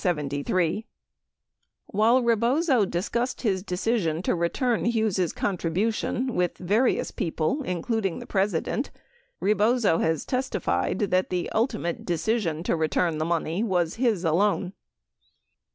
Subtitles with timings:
[0.03, 0.83] 11
[1.85, 8.25] While Rebozo discussed his decision to return Hughes' contri bution with various people including the
[8.25, 8.89] President,
[9.39, 14.73] Rebozo has testi fied that the ultimate decision to return the money was his alone.